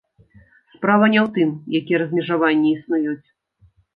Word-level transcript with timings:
Справа 0.75 1.09
не 1.13 1.19
ў 1.23 1.27
тым, 1.35 1.49
якія 1.81 2.01
размежаванні 2.03 2.69
існуюць. 2.79 3.25